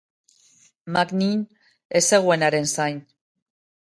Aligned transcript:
Magnin 0.95 1.43
ez 1.99 2.01
zegoen 2.09 2.47
haren 2.47 2.67
zain. 2.77 2.99